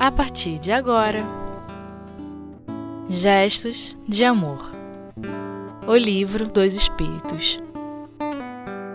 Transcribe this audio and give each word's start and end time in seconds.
a 0.00 0.10
partir 0.10 0.58
de 0.58 0.72
agora. 0.72 1.22
Gestos 3.06 3.94
de 4.08 4.24
Amor 4.24 4.70
O 5.86 5.94
Livro 5.94 6.48
dos 6.48 6.72
Espíritos 6.72 7.60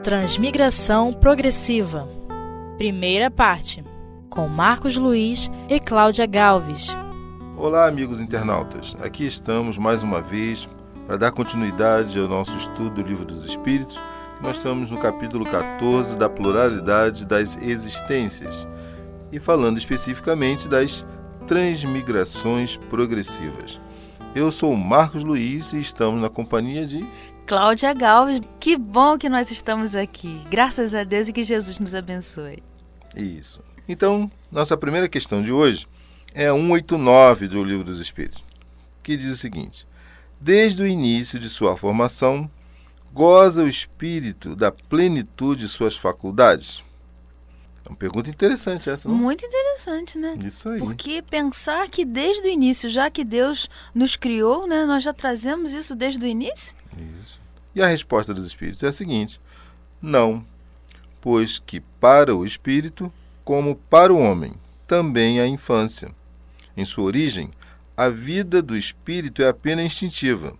Transmigração 0.03 1.13
Progressiva 1.13 2.09
Primeira 2.77 3.29
parte 3.29 3.83
Com 4.31 4.47
Marcos 4.47 4.97
Luiz 4.97 5.51
e 5.69 5.79
Cláudia 5.79 6.25
Galves 6.25 6.87
Olá, 7.55 7.87
amigos 7.87 8.19
internautas. 8.19 8.95
Aqui 8.99 9.27
estamos 9.27 9.77
mais 9.77 10.01
uma 10.01 10.21
vez 10.21 10.67
para 11.05 11.17
dar 11.17 11.31
continuidade 11.31 12.19
ao 12.19 12.27
nosso 12.27 12.57
estudo 12.57 12.89
do 12.89 13.01
Livro 13.03 13.25
dos 13.25 13.45
Espíritos. 13.45 14.01
Nós 14.41 14.57
estamos 14.57 14.89
no 14.89 14.97
capítulo 14.97 15.45
14 15.45 16.17
da 16.17 16.27
pluralidade 16.27 17.27
das 17.27 17.55
existências 17.57 18.67
e 19.31 19.39
falando 19.39 19.77
especificamente 19.77 20.67
das 20.67 21.05
transmigrações 21.47 22.77
progressivas. 22.77 23.79
Eu 24.33 24.51
sou 24.51 24.73
o 24.73 24.77
Marcos 24.77 25.23
Luiz 25.23 25.73
e 25.73 25.79
estamos 25.79 26.21
na 26.21 26.29
companhia 26.29 26.85
de 26.85 27.05
Cláudia 27.45 27.93
Galves. 27.93 28.41
Que 28.59 28.75
bom 28.75 29.17
que 29.17 29.29
nós 29.29 29.51
estamos 29.51 29.95
aqui. 29.95 30.41
Graças 30.49 30.95
a 30.95 31.03
Deus 31.03 31.27
e 31.27 31.33
que 31.33 31.43
Jesus 31.43 31.79
nos 31.79 31.93
abençoe. 31.93 32.61
Isso. 33.15 33.61
Então, 33.87 34.29
nossa 34.51 34.75
primeira 34.75 35.07
questão 35.07 35.41
de 35.41 35.51
hoje 35.51 35.87
é 36.33 36.51
189 36.51 37.47
do 37.47 37.63
Livro 37.63 37.83
dos 37.83 37.99
Espíritos, 37.99 38.43
que 39.03 39.15
diz 39.15 39.31
o 39.31 39.37
seguinte: 39.37 39.87
Desde 40.41 40.81
o 40.83 40.87
início 40.87 41.39
de 41.39 41.47
sua 41.47 41.77
formação, 41.77 42.49
goza 43.13 43.63
o 43.63 43.67
espírito 43.67 44.55
da 44.55 44.71
plenitude 44.71 45.61
de 45.61 45.69
suas 45.69 45.95
faculdades? 45.95 46.83
É 47.85 47.89
uma 47.89 47.95
pergunta 47.95 48.29
interessante 48.29 48.89
essa, 48.89 49.07
não? 49.07 49.15
Muito 49.15 49.45
interessante, 49.45 50.17
né? 50.17 50.35
Isso 50.43 50.69
aí. 50.69 50.79
Porque 50.79 51.21
pensar 51.21 51.87
que 51.87 52.03
desde 52.03 52.47
o 52.47 52.49
início, 52.49 52.89
já 52.89 53.11
que 53.11 53.23
Deus 53.23 53.67
nos 53.93 54.15
criou, 54.15 54.67
né, 54.67 54.85
nós 54.85 55.03
já 55.03 55.13
trazemos 55.13 55.73
isso 55.73 55.95
desde 55.95 56.25
o 56.25 56.27
início? 56.27 56.75
Isso. 57.21 57.39
E 57.75 57.81
a 57.83 57.87
resposta 57.87 58.33
dos 58.33 58.47
espíritos 58.47 58.81
é 58.81 58.87
a 58.87 58.91
seguinte: 58.91 59.39
não, 60.01 60.43
pois 61.21 61.59
que 61.59 61.79
para 61.79 62.35
o 62.35 62.43
espírito, 62.43 63.13
como 63.43 63.75
para 63.75 64.11
o 64.11 64.17
homem, 64.17 64.53
também 64.87 65.39
a 65.39 65.45
infância. 65.45 66.09
Em 66.75 66.85
sua 66.85 67.03
origem, 67.03 67.51
a 67.95 68.09
vida 68.09 68.63
do 68.63 68.75
espírito 68.75 69.43
é 69.43 69.47
apenas 69.47 69.85
instintiva. 69.85 70.55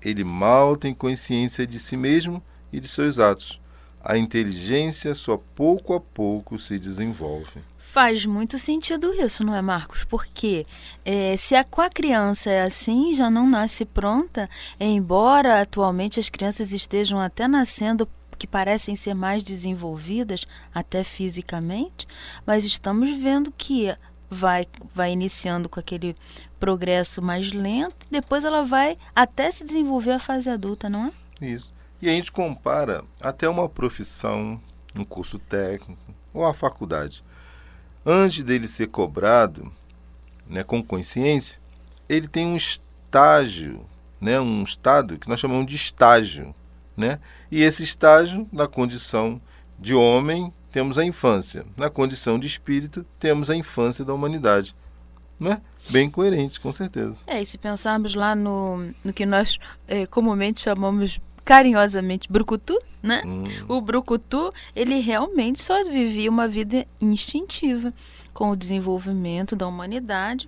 Ele 0.00 0.24
mal 0.24 0.74
tem 0.74 0.94
consciência 0.94 1.66
de 1.66 1.78
si 1.78 1.96
mesmo 1.98 2.42
e 2.72 2.80
de 2.80 2.88
seus 2.88 3.18
atos 3.18 3.60
a 4.06 4.16
inteligência 4.16 5.14
só 5.14 5.36
pouco 5.36 5.92
a 5.92 6.00
pouco 6.00 6.58
se 6.58 6.78
desenvolve. 6.78 7.60
Faz 7.76 8.24
muito 8.24 8.58
sentido 8.58 9.12
isso, 9.14 9.42
não 9.42 9.54
é, 9.54 9.60
Marcos? 9.60 10.04
Porque 10.04 10.64
é, 11.04 11.36
se 11.36 11.56
a, 11.56 11.64
com 11.64 11.80
a 11.80 11.90
criança 11.90 12.50
é 12.50 12.62
assim, 12.62 13.14
já 13.14 13.28
não 13.28 13.48
nasce 13.48 13.84
pronta, 13.84 14.48
embora 14.78 15.60
atualmente 15.60 16.20
as 16.20 16.28
crianças 16.28 16.72
estejam 16.72 17.18
até 17.18 17.48
nascendo 17.48 18.08
que 18.38 18.46
parecem 18.46 18.94
ser 18.94 19.14
mais 19.14 19.42
desenvolvidas, 19.42 20.44
até 20.74 21.02
fisicamente, 21.02 22.06
mas 22.44 22.64
estamos 22.64 23.10
vendo 23.18 23.50
que 23.50 23.96
vai, 24.30 24.66
vai 24.94 25.10
iniciando 25.12 25.68
com 25.68 25.80
aquele 25.80 26.14
progresso 26.60 27.22
mais 27.22 27.50
lento, 27.50 28.06
depois 28.10 28.44
ela 28.44 28.62
vai 28.62 28.98
até 29.14 29.50
se 29.50 29.64
desenvolver 29.64 30.12
a 30.12 30.18
fase 30.18 30.50
adulta, 30.50 30.88
não 30.88 31.06
é? 31.06 31.46
Isso. 31.46 31.74
E 32.06 32.08
a 32.08 32.12
gente 32.12 32.30
compara 32.30 33.02
até 33.20 33.48
uma 33.48 33.68
profissão, 33.68 34.60
um 34.94 35.04
curso 35.04 35.40
técnico 35.40 36.14
ou 36.32 36.46
a 36.46 36.54
faculdade. 36.54 37.24
Antes 38.04 38.44
dele 38.44 38.68
ser 38.68 38.86
cobrado 38.86 39.72
né, 40.48 40.62
com 40.62 40.80
consciência, 40.80 41.58
ele 42.08 42.28
tem 42.28 42.46
um 42.46 42.54
estágio, 42.54 43.84
né, 44.20 44.38
um 44.38 44.62
estado 44.62 45.18
que 45.18 45.28
nós 45.28 45.40
chamamos 45.40 45.66
de 45.66 45.74
estágio. 45.74 46.54
Né? 46.96 47.18
E 47.50 47.60
esse 47.60 47.82
estágio, 47.82 48.48
na 48.52 48.68
condição 48.68 49.40
de 49.76 49.92
homem, 49.92 50.52
temos 50.70 50.98
a 50.98 51.04
infância. 51.04 51.66
Na 51.76 51.90
condição 51.90 52.38
de 52.38 52.46
espírito, 52.46 53.04
temos 53.18 53.50
a 53.50 53.56
infância 53.56 54.04
da 54.04 54.14
humanidade. 54.14 54.76
Né? 55.40 55.60
Bem 55.90 56.08
coerente, 56.08 56.60
com 56.60 56.70
certeza. 56.70 57.24
É, 57.26 57.42
e 57.42 57.44
se 57.44 57.58
pensarmos 57.58 58.14
lá 58.14 58.36
no, 58.36 58.94
no 59.02 59.12
que 59.12 59.26
nós 59.26 59.58
é, 59.88 60.06
comumente 60.06 60.60
chamamos 60.60 61.18
carinhosamente 61.46 62.30
brucutu, 62.30 62.76
né? 63.00 63.22
Hum. 63.24 63.44
O 63.68 63.80
brucutu, 63.80 64.52
ele 64.74 64.98
realmente 64.98 65.62
só 65.62 65.84
vivia 65.84 66.28
uma 66.28 66.48
vida 66.48 66.84
instintiva. 67.00 67.94
Com 68.34 68.50
o 68.50 68.56
desenvolvimento 68.56 69.56
da 69.56 69.66
humanidade, 69.66 70.46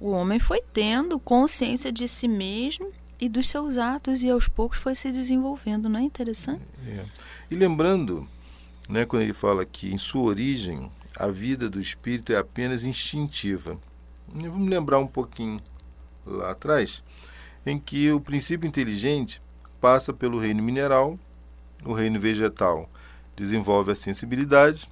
o 0.00 0.10
homem 0.10 0.40
foi 0.40 0.60
tendo 0.72 1.20
consciência 1.20 1.92
de 1.92 2.08
si 2.08 2.26
mesmo 2.26 2.90
e 3.20 3.28
dos 3.28 3.48
seus 3.48 3.76
atos 3.76 4.22
e 4.22 4.30
aos 4.30 4.48
poucos 4.48 4.78
foi 4.78 4.94
se 4.94 5.12
desenvolvendo, 5.12 5.88
não 5.88 6.00
é 6.00 6.02
interessante? 6.02 6.62
É. 6.86 7.04
E 7.50 7.54
lembrando, 7.54 8.26
né, 8.88 9.04
quando 9.04 9.22
ele 9.22 9.34
fala 9.34 9.64
que 9.64 9.92
em 9.92 9.98
sua 9.98 10.22
origem 10.22 10.90
a 11.16 11.28
vida 11.28 11.68
do 11.68 11.78
espírito 11.78 12.32
é 12.32 12.36
apenas 12.36 12.84
instintiva. 12.84 13.78
Vamos 14.28 14.68
lembrar 14.68 14.98
um 14.98 15.06
pouquinho 15.06 15.60
lá 16.26 16.52
atrás, 16.52 17.04
em 17.66 17.78
que 17.78 18.10
o 18.10 18.20
princípio 18.20 18.66
inteligente 18.66 19.40
passa 19.80 20.12
pelo 20.12 20.38
reino 20.38 20.62
mineral, 20.62 21.18
o 21.84 21.92
reino 21.92 22.18
vegetal 22.18 22.88
desenvolve 23.36 23.92
a 23.92 23.94
sensibilidade, 23.94 24.88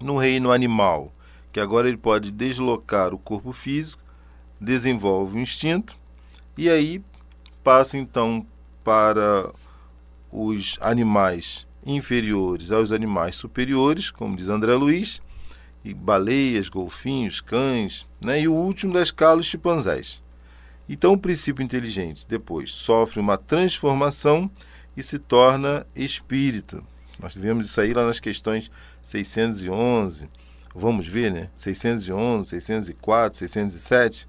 no 0.00 0.16
reino 0.16 0.50
animal, 0.50 1.12
que 1.52 1.60
agora 1.60 1.88
ele 1.88 1.96
pode 1.96 2.30
deslocar 2.30 3.14
o 3.14 3.18
corpo 3.18 3.52
físico, 3.52 4.02
desenvolve 4.60 5.36
o 5.36 5.40
instinto, 5.40 5.96
e 6.56 6.68
aí 6.68 7.02
passa 7.62 7.96
então 7.98 8.46
para 8.82 9.52
os 10.30 10.78
animais 10.80 11.66
inferiores 11.86 12.72
aos 12.72 12.92
animais 12.92 13.36
superiores, 13.36 14.10
como 14.10 14.36
diz 14.36 14.48
André 14.48 14.74
Luiz, 14.74 15.20
e 15.84 15.92
baleias, 15.92 16.68
golfinhos, 16.68 17.40
cães, 17.42 18.06
né? 18.20 18.40
e 18.40 18.48
o 18.48 18.54
último 18.54 18.94
da 18.94 19.02
escala, 19.02 19.40
os 19.40 19.46
chimpanzés. 19.46 20.23
Então, 20.88 21.14
o 21.14 21.18
princípio 21.18 21.62
inteligente 21.62 22.26
depois 22.26 22.70
sofre 22.72 23.18
uma 23.18 23.38
transformação 23.38 24.50
e 24.96 25.02
se 25.02 25.18
torna 25.18 25.86
espírito. 25.96 26.84
Nós 27.18 27.34
vemos 27.34 27.66
isso 27.66 27.80
aí 27.80 27.94
lá 27.94 28.06
nas 28.06 28.20
questões 28.20 28.70
611. 29.00 30.28
Vamos 30.74 31.06
ver, 31.06 31.32
né? 31.32 31.50
611, 31.56 32.50
604, 32.50 33.38
607. 33.38 34.28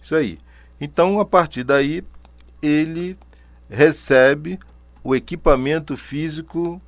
Isso 0.00 0.14
aí. 0.14 0.38
Então, 0.80 1.20
a 1.20 1.26
partir 1.26 1.62
daí, 1.62 2.02
ele 2.62 3.18
recebe 3.68 4.58
o 5.04 5.14
equipamento 5.14 5.96
físico 5.96 6.80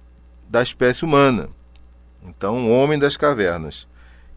da 0.49 0.63
espécie 0.63 1.05
humana. 1.05 1.51
Então, 2.25 2.67
o 2.67 2.71
homem 2.71 2.99
das 2.99 3.17
cavernas. 3.19 3.87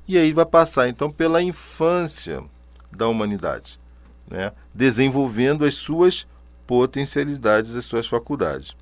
E 0.06 0.18
aí 0.18 0.34
vai 0.34 0.46
passar 0.46 0.90
então 0.90 1.10
pela 1.10 1.42
infância 1.42 2.44
da 2.92 3.08
humanidade 3.08 3.80
né, 4.30 4.52
desenvolvendo 4.74 5.66
as 5.66 5.76
suas 5.76 6.28
potencialidades, 6.66 7.76
as 7.76 7.86
suas 7.86 8.08
faculdades. 8.08 8.76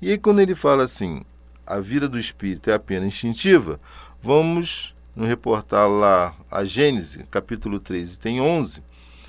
E 0.00 0.10
aí, 0.10 0.18
quando 0.18 0.40
ele 0.40 0.54
fala 0.54 0.84
assim, 0.84 1.24
a 1.66 1.80
vida 1.80 2.08
do 2.08 2.18
espírito 2.18 2.70
é 2.70 2.74
apenas 2.74 3.08
instintiva, 3.08 3.80
vamos 4.22 4.94
nos 5.14 5.28
reportar 5.28 5.88
lá 5.88 6.34
a 6.50 6.64
Gênesis, 6.64 7.24
capítulo 7.30 7.80
13, 7.80 8.18
tem 8.18 8.40
11, 8.40 8.82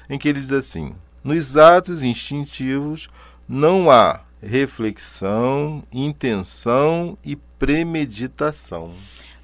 em 0.09 0.17
que 0.17 0.27
ele 0.27 0.39
diz 0.39 0.51
assim: 0.51 0.93
Nos 1.23 1.57
atos 1.57 2.03
instintivos 2.03 3.09
não 3.47 3.89
há 3.89 4.21
reflexão, 4.41 5.83
intenção 5.91 7.17
e 7.23 7.35
premeditação. 7.35 8.93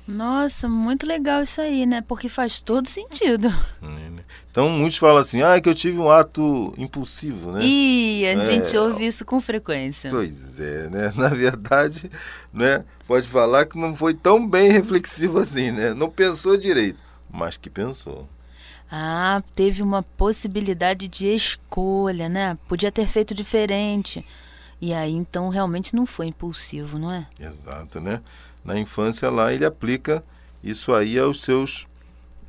Nossa, 0.08 0.68
muito 0.68 1.06
legal 1.06 1.44
isso 1.44 1.62
aí, 1.62 1.86
né? 1.86 2.04
Porque 2.06 2.28
faz 2.28 2.60
todo 2.60 2.88
sentido. 2.90 3.48
É, 3.82 3.86
né? 3.86 4.24
Então, 4.52 4.70
muitos 4.70 4.98
falam 4.98 5.18
assim, 5.18 5.42
ah, 5.42 5.56
é 5.56 5.62
que 5.62 5.70
eu 5.70 5.74
tive 5.74 5.98
um 5.98 6.10
ato 6.10 6.74
impulsivo, 6.78 7.54
né? 7.54 7.62
E 7.64 8.26
a 8.26 8.34
é, 8.34 8.46
gente 8.46 8.76
ouve 8.78 9.08
isso 9.08 9.24
com 9.24 9.40
frequência. 9.40 10.10
Pois 10.10 10.60
é, 10.60 10.90
né? 10.90 11.14
Na 11.18 11.30
verdade, 11.30 12.12
né? 12.52 12.84
Pode 13.08 13.28
falar 13.28 13.66
que 13.66 13.78
não 13.78 13.96
foi 13.96 14.14
tão 14.14 14.48
bem 14.48 14.72
reflexivo 14.72 15.40
assim, 15.40 15.72
né? 15.72 15.94
Não 15.94 16.10
pensou 16.10 16.58
direito, 16.58 17.00
mas 17.32 17.58
que 17.58 17.70
pensou. 17.70 18.28
Ah, 18.92 19.42
teve 19.56 19.82
uma 19.82 20.04
possibilidade 20.04 21.08
de 21.08 21.28
escolha, 21.28 22.30
né? 22.30 22.58
Podia 22.68 22.92
ter 22.92 23.08
feito 23.08 23.34
diferente. 23.34 24.24
E 24.80 24.94
aí, 24.94 25.14
então, 25.14 25.50
realmente 25.50 25.96
não 25.96 26.06
foi 26.06 26.28
impulsivo, 26.28 27.00
não 27.00 27.12
é? 27.12 27.26
Exato, 27.40 28.00
né? 28.00 28.22
Na 28.64 28.80
infância 28.80 29.30
lá 29.30 29.54
ele 29.54 29.66
aplica 29.66 30.24
isso 30.64 30.94
aí 30.94 31.20
aos 31.20 31.42
seus 31.42 31.88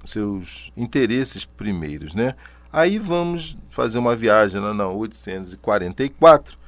seus 0.04 0.70
interesses 0.76 1.44
primeiros, 1.44 2.14
né? 2.14 2.34
Aí 2.72 2.98
vamos 2.98 3.56
fazer 3.70 3.98
uma 3.98 4.14
viagem 4.14 4.60
lá 4.60 4.74
na 4.74 4.88
844. 4.88 6.58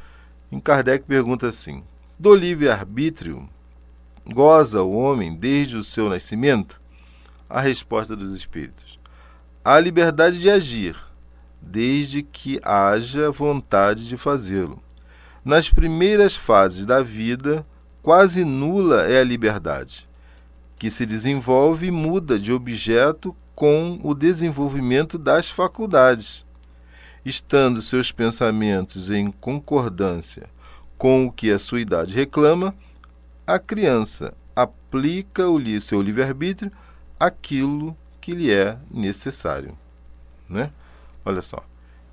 Em 0.51 0.59
Kardec 0.59 1.05
pergunta 1.05 1.49
assim: 1.49 1.83
Do 2.19 2.35
livre-arbítrio 2.35 3.49
goza 4.25 4.83
o 4.83 4.93
homem 4.93 5.35
desde 5.35 5.77
o 5.77 5.85
seu 5.85 6.09
nascimento? 6.09 6.81
A 7.49 7.61
resposta 7.61 8.17
dos 8.17 8.33
espíritos: 8.33 8.99
há 9.65 9.79
liberdade 9.79 10.41
de 10.41 10.49
agir, 10.49 10.97
desde 11.61 12.23
que 12.23 12.61
haja 12.63 13.31
vontade 13.31 14.09
de 14.09 14.17
fazê-lo. 14.17 14.83
Nas 15.45 15.69
primeiras 15.69 16.35
fases 16.35 16.87
da 16.87 17.03
vida, 17.03 17.67
quase 18.07 18.45
nula 18.45 19.03
é 19.09 19.19
a 19.19 19.25
liberdade, 19.25 20.09
que 20.79 20.89
se 20.91 21.05
desenvolve 21.05 21.89
e 21.89 21.91
muda 21.91 22.39
de 22.39 22.53
objeto 22.53 23.35
com 23.53 23.99
o 24.01 24.15
desenvolvimento 24.15 25.19
das 25.19 25.51
faculdades. 25.51 26.45
Estando 27.25 27.83
seus 27.83 28.13
pensamentos 28.13 29.11
em 29.11 29.33
concordância 29.33 30.45
com 30.97 31.27
o 31.27 31.33
que 31.33 31.51
a 31.51 31.59
sua 31.59 31.81
idade 31.81 32.15
reclama, 32.15 32.73
a 33.45 33.59
criança 33.59 34.33
aplica 34.55 35.49
o 35.49 35.61
seu 35.81 36.01
livre-arbítrio 36.01 36.71
aquilo 37.19 37.97
que 38.21 38.31
lhe 38.31 38.53
é 38.53 38.79
necessário. 38.89 39.77
Né? 40.49 40.71
Olha 41.25 41.43
só. 41.43 41.61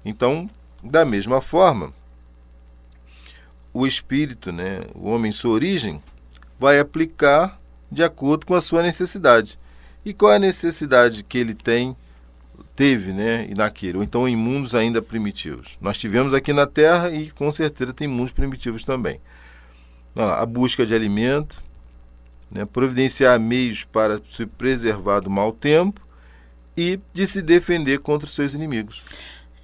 Então, 0.04 0.50
da 0.84 1.06
mesma 1.06 1.40
forma, 1.40 1.94
o 3.74 3.88
espírito, 3.88 4.52
né, 4.52 4.82
o 4.94 5.10
homem 5.10 5.32
sua 5.32 5.52
origem, 5.52 6.02
vai 6.60 6.80
aplicar 6.80 7.60
de 7.92 8.04
acordo 8.04 8.46
com 8.46 8.54
a 8.54 8.62
sua 8.62 8.84
necessidade. 8.84 9.58
E 10.06 10.14
qual 10.14 10.34
é 10.34 10.36
a 10.36 10.40
necessidade 10.40 11.24
que 11.24 11.38
ele 11.38 11.54
tem, 11.54 11.96
teve, 12.76 13.12
né, 13.12 13.50
naquele, 13.56 13.98
ou 13.98 14.04
então 14.04 14.28
em 14.28 14.36
mundos 14.36 14.76
ainda 14.76 15.02
primitivos? 15.02 15.78
Nós 15.82 15.98
tivemos 15.98 16.34
aqui 16.34 16.54
na 16.54 16.68
Terra 16.68 17.10
e 17.10 17.32
com 17.32 17.52
certeza 17.52 17.94
tem 17.94 18.08
mundos 18.08 18.32
primitivos 18.32 18.86
também. 18.86 19.20
A 20.16 20.46
busca 20.46 20.86
de 20.86 20.94
alimento, 20.94 21.64
né, 22.52 22.66
providenciar 22.66 23.40
meios 23.40 23.84
para 23.84 24.22
se 24.30 24.46
preservar 24.46 25.22
do 25.22 25.30
mau 25.30 25.52
tempo 25.52 26.02
e 26.78 27.00
de 27.14 27.26
se 27.26 27.42
defender 27.42 28.00
contra 28.00 28.28
os 28.28 28.34
seus 28.34 28.54
inimigos. 28.54 29.04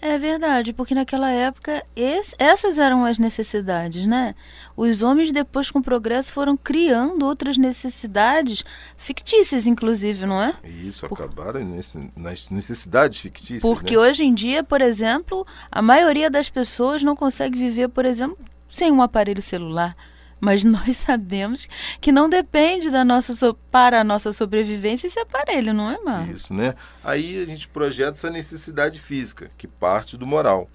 É 0.02 0.18
verdade, 0.18 0.72
porque 0.72 0.96
naquela 0.96 1.30
época 1.30 1.84
esse, 1.94 2.34
essas 2.40 2.78
eram 2.78 3.04
as 3.04 3.20
necessidades, 3.20 4.06
né? 4.08 4.34
Os 4.76 5.04
homens 5.04 5.30
depois 5.30 5.70
com 5.70 5.80
o 5.80 5.84
progresso 5.84 6.32
foram 6.32 6.56
criando 6.56 7.26
outras 7.26 7.58
necessidades 7.58 8.64
fictícias, 8.98 9.68
inclusive, 9.68 10.26
não 10.26 10.42
é? 10.42 10.54
Isso, 10.64 11.06
Por... 11.06 11.22
acabaram 11.22 11.66
nesse, 11.66 12.12
nas 12.16 12.50
necessidades 12.50 13.20
fictícias. 13.20 13.62
Porque 13.62 13.98
né? 13.98 14.02
hoje 14.02 14.24
em 14.24 14.34
dia, 14.34 14.64
por 14.64 14.80
exemplo, 14.80 15.46
a 15.70 15.82
maioria 15.82 16.30
das 16.30 16.50
pessoas 16.50 17.04
não 17.04 17.16
consegue 17.16 17.60
viver, 17.60 17.90
por 17.90 18.06
exemplo, 18.06 18.38
sem 18.72 18.90
um 18.92 19.02
aparelho 19.02 19.42
celular 19.42 19.94
mas 20.40 20.64
nós 20.64 20.98
sabemos 20.98 21.68
que 22.00 22.12
não 22.12 22.30
depende 22.30 22.90
da 22.90 23.04
nossa 23.04 23.54
para 23.72 24.02
a 24.02 24.04
nossa 24.04 24.32
sobrevivência 24.32 25.08
esse 25.08 25.20
aparelho, 25.20 25.74
não 25.74 25.90
é, 25.92 26.00
Marcos? 26.00 26.42
Isso, 26.42 26.54
né? 26.54 26.76
Aí 27.04 27.42
a 27.42 27.46
gente 27.46 27.68
projeta 27.68 28.12
essa 28.12 28.30
necessidade 28.30 29.00
física, 29.00 29.52
que 29.58 29.68
parte 29.68 30.18
do 30.18 30.26
moral. 30.26 30.70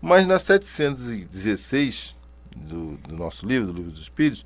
Mas 0.00 0.26
na 0.26 0.38
716 0.38 2.14
do, 2.56 2.96
do 2.96 3.16
nosso 3.16 3.46
livro, 3.46 3.72
do 3.72 3.76
Livro 3.76 3.90
dos 3.90 4.00
Espíritos, 4.00 4.44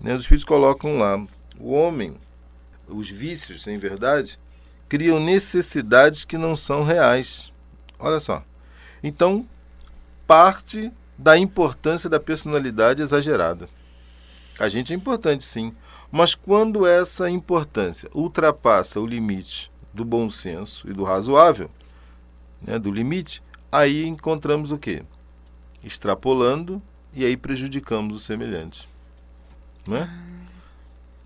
né, 0.00 0.14
os 0.14 0.22
Espíritos 0.22 0.44
colocam 0.44 0.98
lá, 0.98 1.18
o 1.58 1.72
homem, 1.72 2.16
os 2.86 3.08
vícios, 3.08 3.66
em 3.66 3.78
verdade, 3.78 4.38
criam 4.88 5.20
necessidades 5.20 6.24
que 6.24 6.38
não 6.38 6.54
são 6.54 6.82
reais. 6.82 7.52
Olha 7.98 8.20
só. 8.20 8.42
Então, 9.02 9.46
parte 10.26 10.92
da 11.16 11.36
importância 11.36 12.08
da 12.08 12.20
personalidade 12.20 13.02
exagerada. 13.02 13.68
A 14.58 14.68
gente 14.68 14.92
é 14.92 14.96
importante, 14.96 15.44
sim. 15.44 15.72
Mas 16.10 16.34
quando 16.34 16.86
essa 16.86 17.30
importância 17.30 18.08
ultrapassa 18.14 19.00
o 19.00 19.06
limite 19.06 19.70
do 19.92 20.04
bom 20.04 20.28
senso 20.30 20.88
e 20.90 20.92
do 20.92 21.04
razoável, 21.04 21.70
né, 22.60 22.78
do 22.78 22.90
limite, 22.90 23.42
aí 23.70 24.04
encontramos 24.06 24.72
o 24.72 24.78
quê? 24.78 25.02
Extrapolando 25.84 26.82
e 27.12 27.24
aí 27.24 27.36
prejudicamos 27.36 28.16
o 28.16 28.18
semelhante. 28.18 28.88
Né? 29.86 30.10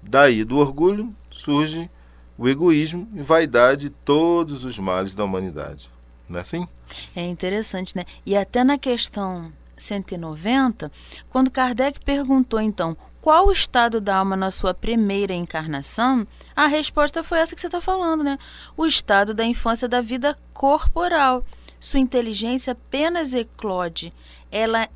Daí 0.03 0.45
do 0.45 0.59
orgulho 0.59 1.15
surge 1.31 1.91
o 2.37 2.49
egoísmo 2.49 3.09
e 3.15 3.23
vaidade 3.23 3.83
de 3.83 3.91
todos 3.91 4.65
os 4.65 4.79
males 4.79 5.15
da 5.15 5.25
humanidade. 5.25 5.89
Não 6.29 6.39
é 6.39 6.43
assim? 6.43 6.67
É 7.15 7.23
interessante, 7.23 7.97
né? 7.97 8.05
E 8.25 8.37
até 8.37 8.65
na 8.65 8.79
questão 8.79 9.53
190, 9.77 10.91
quando 11.31 11.51
Kardec 11.51 12.01
perguntou 12.01 12.61
então 12.61 12.97
qual 13.23 13.47
o 13.47 13.53
estado 13.53 14.01
da 14.01 14.17
alma 14.17 14.37
na 14.37 14.51
sua 14.51 14.75
primeira 14.75 15.33
encarnação, 15.33 16.27
a 16.57 16.67
resposta 16.67 17.23
foi 17.23 17.39
essa 17.39 17.55
que 17.55 17.61
você 17.61 17.69
está 17.69 17.81
falando, 17.81 18.25
né? 18.25 18.37
O 18.77 18.85
estado 18.85 19.33
da 19.33 19.45
infância 19.45 19.89
da 19.89 20.01
vida 20.01 20.37
corporal. 20.53 21.45
Sua 21.79 22.01
inteligência 22.01 22.73
apenas 22.73 23.33
eclode. 23.33 24.13
Ela 24.51 24.89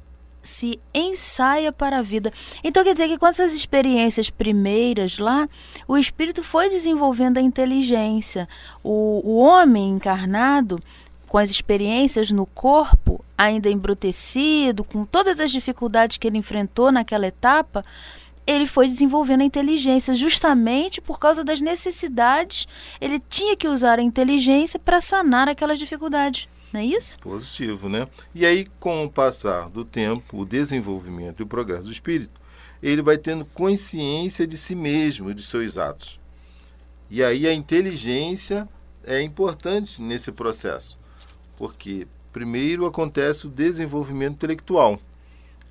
se 0.42 0.80
ensaia 0.92 1.70
para 1.70 1.98
a 1.98 2.02
vida. 2.02 2.32
Então 2.64 2.82
quer 2.82 2.94
dizer 2.94 3.06
que 3.06 3.16
com 3.16 3.28
essas 3.28 3.54
experiências 3.54 4.28
primeiras 4.28 5.18
lá, 5.18 5.48
o 5.86 5.96
espírito 5.96 6.42
foi 6.42 6.68
desenvolvendo 6.68 7.38
a 7.38 7.42
inteligência. 7.42 8.48
O, 8.82 9.22
o 9.24 9.36
homem 9.36 9.90
encarnado 9.90 10.80
com 11.36 11.40
as 11.40 11.50
experiências 11.50 12.30
no 12.30 12.46
corpo, 12.46 13.22
ainda 13.36 13.68
embrutecido, 13.68 14.82
com 14.82 15.04
todas 15.04 15.38
as 15.38 15.50
dificuldades 15.50 16.16
que 16.16 16.26
ele 16.26 16.38
enfrentou 16.38 16.90
naquela 16.90 17.26
etapa, 17.26 17.82
ele 18.46 18.64
foi 18.64 18.86
desenvolvendo 18.86 19.42
a 19.42 19.44
inteligência 19.44 20.14
justamente 20.14 20.98
por 20.98 21.18
causa 21.18 21.44
das 21.44 21.60
necessidades. 21.60 22.66
Ele 22.98 23.20
tinha 23.28 23.54
que 23.54 23.68
usar 23.68 23.98
a 23.98 24.02
inteligência 24.02 24.80
para 24.80 24.98
sanar 24.98 25.46
aquelas 25.46 25.78
dificuldades. 25.78 26.48
Não 26.72 26.80
é 26.80 26.86
isso? 26.86 27.18
Positivo, 27.18 27.86
né? 27.86 28.08
E 28.34 28.46
aí, 28.46 28.66
com 28.80 29.04
o 29.04 29.10
passar 29.10 29.68
do 29.68 29.84
tempo, 29.84 30.40
o 30.40 30.46
desenvolvimento 30.46 31.40
e 31.40 31.42
o 31.42 31.46
progresso 31.46 31.84
do 31.84 31.92
espírito, 31.92 32.40
ele 32.82 33.02
vai 33.02 33.18
tendo 33.18 33.44
consciência 33.44 34.46
de 34.46 34.56
si 34.56 34.74
mesmo, 34.74 35.34
de 35.34 35.42
seus 35.42 35.76
atos. 35.76 36.18
E 37.10 37.22
aí 37.22 37.46
a 37.46 37.52
inteligência 37.52 38.66
é 39.04 39.20
importante 39.20 40.00
nesse 40.00 40.32
processo 40.32 40.96
porque 41.56 42.06
primeiro 42.32 42.86
acontece 42.86 43.46
o 43.46 43.50
desenvolvimento 43.50 44.34
intelectual, 44.34 45.00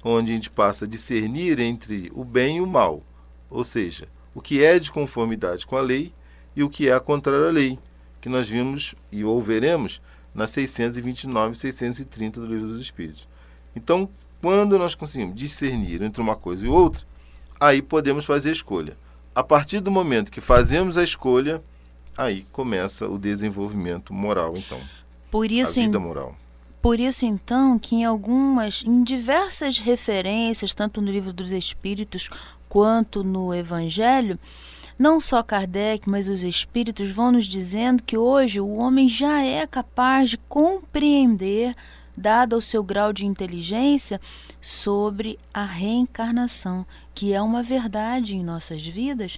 onde 0.04 0.32
a 0.32 0.36
gente 0.36 0.50
passa 0.50 0.86
a 0.86 0.88
discernir 0.88 1.60
entre 1.60 2.12
o 2.14 2.24
bem 2.24 2.58
e 2.58 2.62
o 2.62 2.68
mal, 2.68 3.04
ou 3.50 3.64
seja, 3.64 4.08
o 4.34 4.42
que 4.42 4.64
é 4.64 4.78
de 4.80 4.92
conformidade 4.92 5.66
com 5.66 5.78
a 5.78 5.82
lei 5.82 6.14
e 6.56 6.64
o 6.64 6.70
que 6.70 6.90
é 6.90 7.00
contrário 7.00 7.48
à 7.48 7.52
lei, 7.52 7.80
que 8.20 8.30
nós 8.30 8.50
vimos 8.50 8.96
e 9.12 9.24
ouveremos 9.24 10.02
nas 10.34 10.52
629 10.52 11.54
e 11.54 11.60
630 11.60 12.42
do 12.42 12.48
Livro 12.48 12.68
dos 12.68 12.82
Espíritos. 12.82 13.28
Então, 13.76 14.10
quando 14.42 14.78
nós 14.78 14.96
conseguimos 14.96 15.36
discernir 15.36 16.02
entre 16.02 16.22
uma 16.22 16.36
coisa 16.36 16.66
e 16.66 16.70
outra, 16.70 17.06
aí 17.60 17.82
podemos 17.82 18.26
fazer 18.26 18.50
a 18.50 18.52
escolha. 18.52 18.98
A 19.34 19.44
partir 19.44 19.80
do 19.80 19.92
momento 19.92 20.32
que 20.32 20.42
fazemos 20.42 20.98
a 20.98 21.04
escolha, 21.04 21.62
aí 22.18 22.46
começa 22.52 23.08
o 23.08 23.18
desenvolvimento 23.18 24.14
moral, 24.14 24.56
então. 24.56 24.82
Por 25.36 25.52
isso, 25.52 25.82
a 25.82 25.84
vida 25.84 26.00
moral. 26.00 26.34
Por 26.82 26.98
isso, 26.98 27.26
então, 27.26 27.78
que 27.78 27.94
em 27.94 28.06
algumas, 28.06 28.82
em 28.86 29.04
diversas 29.04 29.78
referências, 29.78 30.74
tanto 30.74 31.02
no 31.02 31.12
livro 31.12 31.34
dos 31.34 31.52
Espíritos 31.52 32.30
quanto 32.70 33.22
no 33.22 33.54
Evangelho, 33.54 34.40
não 34.98 35.20
só 35.20 35.44
Kardec, 35.44 36.10
mas 36.10 36.30
os 36.30 36.42
Espíritos 36.42 37.12
vão 37.12 37.34
nos 37.34 37.48
dizendo 37.48 38.02
que 38.02 38.18
hoje 38.18 38.62
o 38.62 38.78
homem 38.78 39.10
já 39.10 39.42
é 39.44 39.68
capaz 39.68 40.30
de 40.30 40.38
compreender, 40.38 41.76
dado 42.16 42.56
o 42.56 42.62
seu 42.62 42.82
grau 42.82 43.12
de 43.12 43.26
inteligência, 43.26 44.22
sobre 44.62 45.38
a 45.54 45.66
reencarnação, 45.66 46.86
que 47.14 47.34
é 47.34 47.42
uma 47.42 47.62
verdade 47.62 48.38
em 48.38 48.42
nossas 48.42 48.88
vidas, 48.88 49.38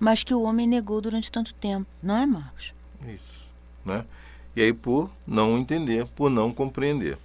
mas 0.00 0.24
que 0.24 0.34
o 0.34 0.42
homem 0.42 0.66
negou 0.66 1.00
durante 1.00 1.30
tanto 1.30 1.54
tempo, 1.54 1.86
não 2.02 2.16
é, 2.16 2.26
Marcos? 2.26 2.74
Isso, 3.06 3.46
né? 3.84 4.04
E 4.56 4.62
aí 4.62 4.72
por 4.72 5.10
não 5.26 5.58
entender, 5.58 6.06
por 6.16 6.30
não 6.30 6.50
compreender. 6.50 7.18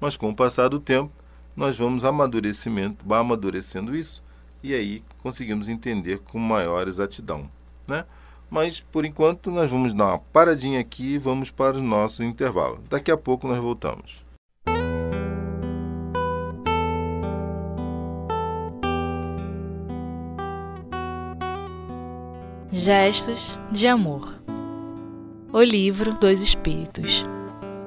Mas 0.00 0.16
com 0.16 0.28
o 0.28 0.34
passar 0.34 0.68
do 0.68 0.80
tempo, 0.80 1.12
nós 1.56 1.78
vamos 1.78 2.04
amadurecimento, 2.04 3.14
amadurecendo 3.14 3.94
isso 3.94 4.22
e 4.62 4.74
aí 4.74 5.02
conseguimos 5.22 5.68
entender 5.68 6.18
com 6.18 6.38
maior 6.38 6.88
exatidão, 6.88 7.48
né? 7.86 8.04
Mas 8.50 8.80
por 8.80 9.04
enquanto 9.04 9.50
nós 9.50 9.70
vamos 9.70 9.94
dar 9.94 10.06
uma 10.06 10.18
paradinha 10.18 10.80
aqui 10.80 11.14
e 11.14 11.18
vamos 11.18 11.50
para 11.50 11.76
o 11.76 11.82
nosso 11.82 12.24
intervalo. 12.24 12.80
Daqui 12.88 13.10
a 13.10 13.16
pouco 13.16 13.46
nós 13.46 13.62
voltamos. 13.62 14.24
Gestos 22.72 23.58
de 23.70 23.86
amor. 23.86 24.43
O 25.54 25.62
Livro 25.62 26.12
dos 26.14 26.40
Espíritos. 26.40 27.24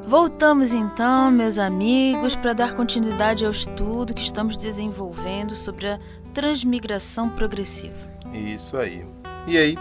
Voltamos 0.07 0.71
então, 0.71 1.29
meus 1.29 1.57
amigos, 1.57 2.33
para 2.33 2.53
dar 2.53 2.74
continuidade 2.74 3.45
ao 3.45 3.51
estudo 3.51 4.13
que 4.13 4.21
estamos 4.21 4.55
desenvolvendo 4.55 5.53
sobre 5.53 5.89
a 5.89 6.00
transmigração 6.33 7.29
progressiva. 7.29 8.09
Isso 8.33 8.77
aí. 8.77 9.05
E 9.45 9.57
aí, 9.57 9.75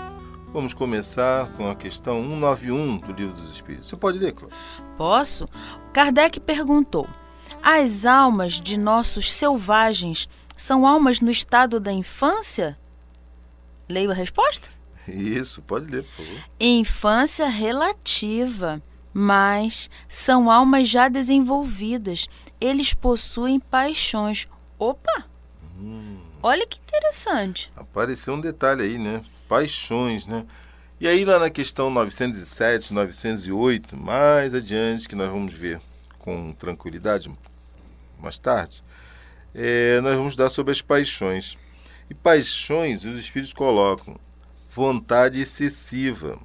Vamos 0.52 0.74
começar 0.74 1.48
com 1.52 1.70
a 1.70 1.76
questão 1.76 2.22
191 2.24 2.98
do 2.98 3.12
Livro 3.12 3.34
dos 3.34 3.52
Espíritos. 3.52 3.86
Você 3.86 3.96
pode 3.96 4.18
ler, 4.18 4.32
Cláudio? 4.32 4.58
Posso? 4.96 5.46
Kardec 5.92 6.40
perguntou: 6.40 7.08
As 7.62 8.04
almas 8.04 8.54
de 8.54 8.76
nossos 8.76 9.32
selvagens 9.32 10.28
são 10.56 10.84
almas 10.84 11.20
no 11.20 11.30
estado 11.30 11.78
da 11.78 11.92
infância? 11.92 12.76
Leio 13.88 14.10
a 14.10 14.14
resposta? 14.14 14.76
Isso, 15.08 15.62
pode 15.62 15.90
ler, 15.90 16.04
por 16.04 16.24
favor. 16.24 16.44
Infância 16.58 17.46
relativa, 17.48 18.82
mas 19.12 19.88
são 20.08 20.50
almas 20.50 20.88
já 20.88 21.08
desenvolvidas. 21.08 22.28
Eles 22.60 22.92
possuem 22.94 23.60
paixões. 23.60 24.46
Opa! 24.78 25.24
Hum, 25.78 26.18
Olha 26.42 26.66
que 26.66 26.78
interessante. 26.78 27.72
apareceu 27.76 28.34
um 28.34 28.40
detalhe 28.40 28.82
aí, 28.82 28.98
né? 28.98 29.22
Paixões, 29.48 30.26
né? 30.26 30.44
E 31.00 31.06
aí 31.06 31.24
lá 31.24 31.38
na 31.38 31.50
questão 31.50 31.90
907, 31.90 32.92
908, 32.94 33.96
mais 33.96 34.54
adiante, 34.54 35.08
que 35.08 35.14
nós 35.14 35.30
vamos 35.30 35.52
ver 35.52 35.80
com 36.18 36.52
tranquilidade 36.52 37.30
mais 38.18 38.38
tarde, 38.38 38.82
é, 39.54 40.00
nós 40.00 40.16
vamos 40.16 40.36
dar 40.36 40.48
sobre 40.48 40.72
as 40.72 40.80
paixões. 40.80 41.56
E 42.08 42.14
paixões, 42.14 43.04
os 43.04 43.18
espíritos 43.18 43.52
colocam 43.52 44.16
vontade 44.76 45.40
excessiva. 45.40 46.38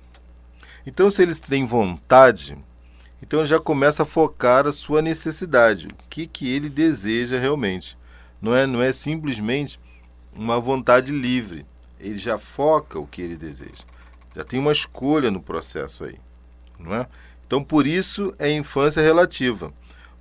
Então, 0.88 1.12
se 1.12 1.22
eles 1.22 1.38
têm 1.38 1.66
vontade, 1.66 2.58
então 3.22 3.46
já 3.46 3.60
começa 3.60 4.04
a 4.04 4.06
focar 4.06 4.66
a 4.66 4.72
sua 4.72 5.02
necessidade, 5.02 5.88
o 5.88 6.10
que, 6.10 6.26
que 6.26 6.50
ele 6.50 6.70
deseja 6.70 7.38
realmente. 7.38 7.98
Não 8.42 8.56
é, 8.56 8.66
não 8.66 8.82
é 8.82 8.94
simplesmente 8.94 9.78
uma 10.34 10.62
vontade 10.62 11.12
livre. 11.12 11.66
Ele 12.00 12.18
já 12.18 12.38
foca 12.38 12.98
o 12.98 13.06
que 13.06 13.22
ele 13.22 13.36
deseja. 13.36 13.84
Já 14.34 14.46
tem 14.46 14.62
uma 14.62 14.72
escolha 14.72 15.30
no 15.30 15.42
processo 15.42 16.06
aí, 16.06 16.16
não 16.80 16.96
é? 16.96 17.08
Então, 17.46 17.62
por 17.62 17.86
isso 17.86 18.34
é 18.40 18.50
infância 18.50 19.02
relativa. 19.02 19.74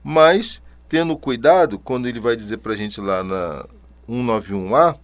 Mas 0.02 0.60
tendo 0.88 1.16
cuidado 1.16 1.78
quando 1.78 2.08
ele 2.08 2.18
vai 2.18 2.34
dizer 2.34 2.56
para 2.58 2.72
a 2.72 2.76
gente 2.76 3.00
lá 3.00 3.22
na 3.22 3.64
191A 4.08 4.98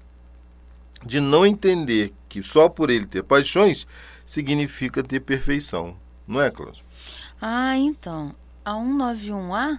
de 1.07 1.21
não 1.21 1.47
entender 1.47 2.13
que 2.29 2.43
só 2.43 2.69
por 2.69 2.91
ele 2.91 3.07
ter 3.07 3.23
paixões 3.23 3.87
significa 4.27 5.03
ter 5.03 5.21
perfeição, 5.21 5.97
não 6.27 6.43
é, 6.43 6.51
Cláudio? 6.51 6.85
Ah, 7.41 7.79
então, 7.79 8.35
a 8.65 8.73
191A, 8.73 9.79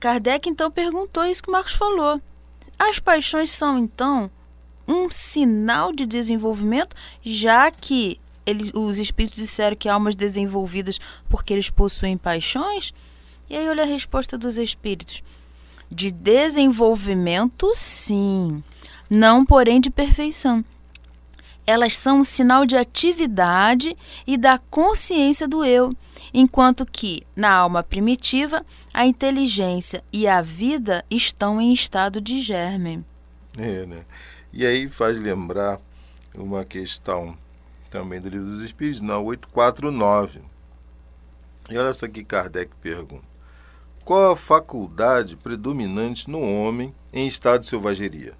Kardec 0.00 0.48
então 0.48 0.70
perguntou 0.70 1.24
isso 1.26 1.42
que 1.42 1.50
o 1.50 1.52
Marcos 1.52 1.74
falou. 1.74 2.20
As 2.78 2.98
paixões 2.98 3.50
são 3.50 3.78
então 3.78 4.30
um 4.88 5.10
sinal 5.10 5.92
de 5.92 6.06
desenvolvimento, 6.06 6.96
já 7.22 7.70
que 7.70 8.20
eles, 8.46 8.70
os 8.74 8.98
espíritos 8.98 9.38
disseram 9.38 9.76
que 9.76 9.88
almas 9.88 10.14
desenvolvidas 10.14 10.98
porque 11.28 11.52
eles 11.52 11.70
possuem 11.70 12.16
paixões? 12.16 12.92
E 13.48 13.56
aí 13.56 13.68
olha 13.68 13.82
a 13.82 13.86
resposta 13.86 14.38
dos 14.38 14.56
espíritos. 14.58 15.22
De 15.90 16.10
desenvolvimento, 16.10 17.70
sim, 17.74 18.62
não 19.08 19.44
porém 19.44 19.80
de 19.80 19.90
perfeição. 19.90 20.64
Elas 21.66 21.96
são 21.96 22.20
um 22.20 22.24
sinal 22.24 22.66
de 22.66 22.76
atividade 22.76 23.96
e 24.26 24.36
da 24.36 24.58
consciência 24.70 25.48
do 25.48 25.64
eu, 25.64 25.90
enquanto 26.32 26.84
que, 26.84 27.26
na 27.34 27.50
alma 27.50 27.82
primitiva, 27.82 28.64
a 28.92 29.06
inteligência 29.06 30.04
e 30.12 30.28
a 30.28 30.42
vida 30.42 31.04
estão 31.10 31.60
em 31.60 31.72
estado 31.72 32.20
de 32.20 32.40
germe. 32.40 33.04
É, 33.56 33.86
né? 33.86 34.04
E 34.52 34.66
aí 34.66 34.88
faz 34.88 35.18
lembrar 35.18 35.80
uma 36.34 36.64
questão 36.64 37.36
também 37.90 38.20
do 38.20 38.28
Livro 38.28 38.46
dos 38.46 38.60
Espíritos, 38.60 39.00
na 39.00 39.18
849. 39.18 40.40
E 41.70 41.78
olha 41.78 41.92
só 41.94 42.06
que 42.06 42.24
Kardec 42.24 42.72
pergunta. 42.82 43.24
Qual 44.04 44.32
a 44.32 44.36
faculdade 44.36 45.34
predominante 45.36 46.28
no 46.28 46.40
homem 46.40 46.92
em 47.12 47.26
estado 47.26 47.60
de 47.60 47.68
selvageria? 47.68 48.34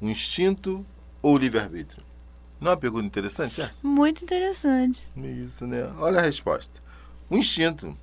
O 0.00 0.08
instinto 0.08 0.84
ou 1.20 1.34
o 1.34 1.38
livre-arbítrio? 1.38 2.02
Não 2.60 2.68
é 2.68 2.74
uma 2.74 2.80
pergunta 2.80 3.06
interessante 3.06 3.60
essa? 3.60 3.78
Muito 3.82 4.24
interessante. 4.24 5.02
Isso, 5.16 5.66
né? 5.66 5.92
Olha 5.98 6.20
a 6.20 6.22
resposta. 6.22 6.80
O 7.28 7.36
instinto, 7.36 7.96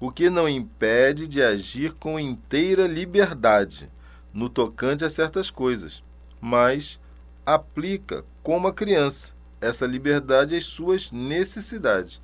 o 0.00 0.10
que 0.10 0.28
não 0.28 0.48
impede 0.48 1.26
de 1.26 1.42
agir 1.42 1.92
com 1.92 2.18
inteira 2.18 2.86
liberdade 2.86 3.90
no 4.32 4.48
tocante 4.48 5.04
a 5.04 5.10
certas 5.10 5.50
coisas, 5.50 6.02
mas 6.40 6.98
aplica 7.46 8.24
como 8.42 8.68
a 8.68 8.72
criança 8.72 9.32
essa 9.60 9.86
liberdade 9.86 10.54
às 10.54 10.64
suas 10.64 11.10
necessidades. 11.10 12.20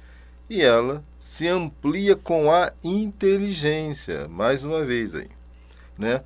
E 0.49 0.61
ela 0.61 1.03
se 1.19 1.47
amplia 1.47 2.17
com 2.17 2.51
a 2.51 2.73
inteligência, 2.83 4.29
mais 4.29 4.65
uma 4.65 4.85
vez 4.85 5.15
aí, 5.15 5.29
né? 5.97 6.23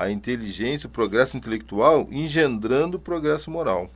A 0.00 0.10
inteligência, 0.10 0.86
o 0.86 0.90
progresso 0.90 1.36
intelectual 1.36 2.08
engendrando 2.10 2.96
o 2.96 3.00
progresso 3.00 3.50
moral. 3.50 3.90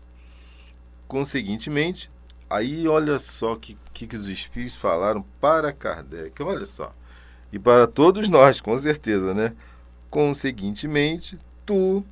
Conseguintemente, 1.09 2.11
aí 2.51 2.87
olha 2.87 3.19
só 3.19 3.57
que, 3.57 3.75
que, 3.91 4.07
que 4.07 4.15
os 4.15 4.29
espíritos 4.29 4.77
falaram 4.77 5.25
para 5.41 5.73
Kardec, 5.73 6.43
olha 6.43 6.67
só. 6.67 6.95
E 7.51 7.59
para 7.59 7.87
todos 7.87 8.29
nós, 8.29 8.61
com 8.61 8.77
certeza, 8.77 9.33
né? 9.33 9.55
Conseguintemente, 10.11 11.39
tu, 11.65 12.05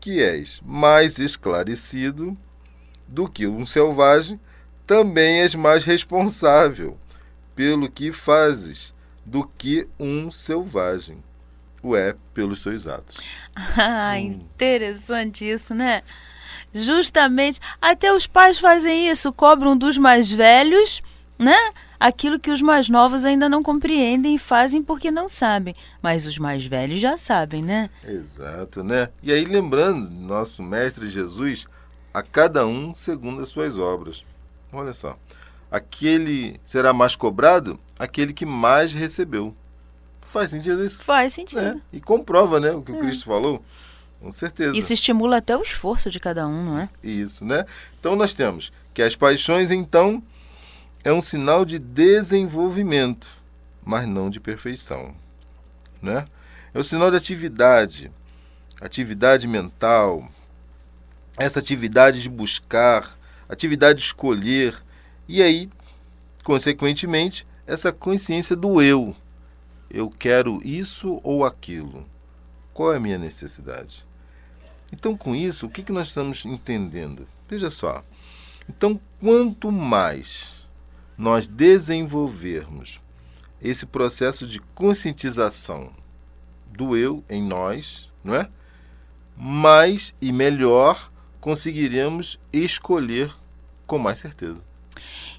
que 0.00 0.20
és 0.20 0.60
mais 0.64 1.20
esclarecido 1.20 2.36
do 3.06 3.28
que 3.28 3.46
um 3.46 3.64
selvagem, 3.64 4.40
também 4.84 5.42
és 5.42 5.54
mais 5.54 5.84
responsável 5.84 6.98
pelo 7.54 7.88
que 7.88 8.10
fazes 8.10 8.92
do 9.24 9.46
que 9.46 9.88
um 9.96 10.28
selvagem. 10.28 11.22
O 11.82 11.96
é 11.96 12.14
pelos 12.32 12.62
seus 12.62 12.86
atos. 12.86 13.16
Ah, 13.56 14.18
interessante 14.18 15.48
isso, 15.48 15.74
né? 15.74 16.02
Justamente, 16.72 17.60
até 17.80 18.14
os 18.14 18.26
pais 18.26 18.58
fazem 18.58 19.10
isso, 19.10 19.32
cobram 19.32 19.76
dos 19.76 19.98
mais 19.98 20.30
velhos, 20.32 21.02
né? 21.38 21.56
Aquilo 22.00 22.38
que 22.38 22.50
os 22.50 22.62
mais 22.62 22.88
novos 22.88 23.24
ainda 23.24 23.48
não 23.48 23.62
compreendem 23.62 24.34
e 24.34 24.38
fazem 24.38 24.82
porque 24.82 25.10
não 25.10 25.28
sabem. 25.28 25.74
Mas 26.00 26.26
os 26.26 26.38
mais 26.38 26.64
velhos 26.64 27.00
já 27.00 27.18
sabem, 27.18 27.62
né? 27.62 27.90
Exato, 28.04 28.82
né? 28.82 29.08
E 29.22 29.32
aí 29.32 29.44
lembrando, 29.44 30.10
nosso 30.10 30.62
mestre 30.62 31.08
Jesus, 31.08 31.66
a 32.12 32.22
cada 32.22 32.66
um 32.66 32.94
segundo 32.94 33.42
as 33.42 33.48
suas 33.48 33.78
obras. 33.78 34.24
Olha 34.72 34.92
só. 34.92 35.16
Aquele 35.70 36.60
será 36.64 36.92
mais 36.92 37.16
cobrado, 37.16 37.78
aquele 37.98 38.32
que 38.32 38.44
mais 38.44 38.92
recebeu. 38.92 39.54
Faz 40.32 40.50
sentido 40.50 40.82
isso? 40.82 41.04
Faz 41.04 41.34
sentido. 41.34 41.60
né? 41.60 41.80
E 41.92 42.00
comprova, 42.00 42.58
né, 42.58 42.72
o 42.72 42.80
que 42.80 42.90
o 42.90 42.98
Cristo 42.98 43.26
falou. 43.26 43.62
Com 44.18 44.32
certeza. 44.32 44.74
Isso 44.74 44.90
estimula 44.90 45.36
até 45.36 45.54
o 45.54 45.60
esforço 45.60 46.10
de 46.10 46.18
cada 46.18 46.48
um, 46.48 46.62
não 46.62 46.78
é? 46.78 46.88
Isso, 47.02 47.44
né? 47.44 47.66
Então 48.00 48.16
nós 48.16 48.32
temos 48.32 48.72
que 48.94 49.02
as 49.02 49.14
paixões, 49.14 49.70
então, 49.70 50.22
é 51.04 51.12
um 51.12 51.20
sinal 51.20 51.66
de 51.66 51.78
desenvolvimento, 51.78 53.28
mas 53.84 54.08
não 54.08 54.30
de 54.30 54.40
perfeição, 54.40 55.14
né? 56.00 56.24
É 56.72 56.78
um 56.78 56.84
sinal 56.84 57.10
de 57.10 57.16
atividade, 57.18 58.10
atividade 58.80 59.46
mental, 59.46 60.26
essa 61.36 61.58
atividade 61.58 62.22
de 62.22 62.30
buscar, 62.30 63.18
atividade 63.50 63.98
de 63.98 64.06
escolher, 64.06 64.82
e 65.28 65.42
aí, 65.42 65.68
consequentemente, 66.42 67.46
essa 67.66 67.92
consciência 67.92 68.56
do 68.56 68.80
eu. 68.80 69.14
Eu 69.92 70.08
quero 70.08 70.58
isso 70.64 71.20
ou 71.22 71.44
aquilo. 71.44 72.06
Qual 72.72 72.94
é 72.94 72.96
a 72.96 73.00
minha 73.00 73.18
necessidade? 73.18 74.02
Então, 74.90 75.14
com 75.14 75.34
isso, 75.34 75.66
o 75.66 75.68
que, 75.68 75.82
que 75.82 75.92
nós 75.92 76.08
estamos 76.08 76.46
entendendo? 76.46 77.28
Veja 77.46 77.68
só. 77.68 78.02
Então, 78.66 78.98
quanto 79.20 79.70
mais 79.70 80.66
nós 81.18 81.46
desenvolvermos 81.46 83.00
esse 83.60 83.84
processo 83.84 84.46
de 84.46 84.60
conscientização 84.74 85.90
do 86.66 86.96
eu 86.96 87.22
em 87.28 87.42
nós, 87.42 88.10
não 88.24 88.34
é? 88.34 88.48
Mais 89.36 90.14
e 90.22 90.32
melhor 90.32 91.12
conseguiremos 91.38 92.40
escolher 92.50 93.30
com 93.86 93.98
mais 93.98 94.18
certeza. 94.20 94.58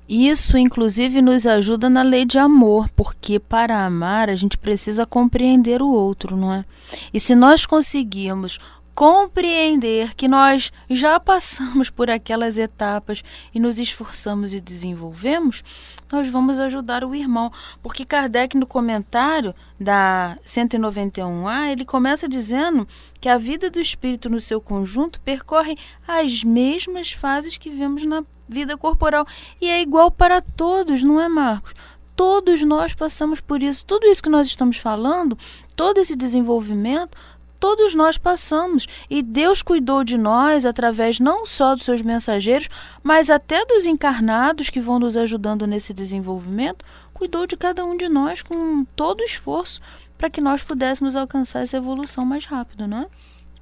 Isso, 0.07 0.57
inclusive, 0.57 1.21
nos 1.21 1.47
ajuda 1.47 1.89
na 1.89 2.01
lei 2.01 2.25
de 2.25 2.37
amor, 2.37 2.89
porque 2.89 3.39
para 3.39 3.85
amar 3.85 4.29
a 4.29 4.35
gente 4.35 4.57
precisa 4.57 5.05
compreender 5.05 5.81
o 5.81 5.89
outro, 5.89 6.35
não 6.35 6.53
é? 6.53 6.65
E 7.13 7.19
se 7.19 7.33
nós 7.35 7.65
conseguirmos 7.65 8.59
compreender 8.93 10.13
que 10.13 10.27
nós 10.27 10.71
já 10.89 11.19
passamos 11.19 11.89
por 11.89 12.09
aquelas 12.09 12.57
etapas 12.57 13.23
e 13.53 13.59
nos 13.59 13.79
esforçamos 13.79 14.53
e 14.53 14.61
desenvolvemos, 14.61 15.63
nós 16.11 16.29
vamos 16.29 16.59
ajudar 16.59 17.03
o 17.03 17.15
irmão. 17.15 17.51
Porque 17.81 18.05
Kardec, 18.05 18.55
no 18.55 18.67
comentário 18.67 19.55
da 19.79 20.37
191A, 20.45 21.71
ele 21.71 21.85
começa 21.85 22.27
dizendo 22.27 22.87
que 23.19 23.27
a 23.27 23.37
vida 23.37 23.69
do 23.69 23.79
espírito 23.79 24.29
no 24.29 24.39
seu 24.39 24.61
conjunto 24.61 25.19
percorre 25.21 25.75
as 26.07 26.43
mesmas 26.43 27.11
fases 27.11 27.57
que 27.57 27.69
vemos 27.69 28.05
na 28.05 28.23
vida 28.47 28.77
corporal. 28.77 29.25
E 29.59 29.69
é 29.69 29.81
igual 29.81 30.11
para 30.11 30.41
todos, 30.41 31.03
não 31.03 31.19
é, 31.19 31.27
Marcos? 31.27 31.73
Todos 32.15 32.61
nós 32.61 32.93
passamos 32.93 33.39
por 33.39 33.63
isso. 33.63 33.83
Tudo 33.85 34.05
isso 34.05 34.21
que 34.21 34.29
nós 34.29 34.47
estamos 34.47 34.77
falando, 34.77 35.37
todo 35.75 35.99
esse 35.99 36.15
desenvolvimento, 36.15 37.17
todos 37.59 37.95
nós 37.95 38.17
passamos. 38.17 38.87
E 39.09 39.23
Deus 39.23 39.61
cuidou 39.61 40.03
de 40.03 40.17
nós 40.17 40.65
através 40.65 41.19
não 41.19 41.45
só 41.45 41.75
dos 41.75 41.85
seus 41.85 42.01
mensageiros, 42.01 42.69
mas 43.01 43.29
até 43.29 43.65
dos 43.65 43.85
encarnados 43.85 44.69
que 44.69 44.79
vão 44.79 44.99
nos 44.99 45.17
ajudando 45.17 45.65
nesse 45.65 45.93
desenvolvimento. 45.93 46.85
Cuidou 47.13 47.47
de 47.47 47.55
cada 47.55 47.83
um 47.83 47.95
de 47.95 48.09
nós 48.09 48.41
com 48.41 48.83
todo 48.95 49.21
o 49.21 49.23
esforço 49.23 49.79
para 50.17 50.29
que 50.29 50.41
nós 50.41 50.61
pudéssemos 50.61 51.15
alcançar 51.15 51.61
essa 51.61 51.77
evolução 51.77 52.25
mais 52.25 52.45
rápido, 52.45 52.87
não 52.87 52.99
é? 52.99 53.07